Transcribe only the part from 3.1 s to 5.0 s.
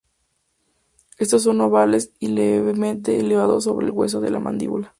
elevados sobre el hueso de la mandíbula.